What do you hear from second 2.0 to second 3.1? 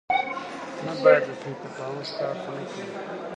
ښکار شو، نه کېږو.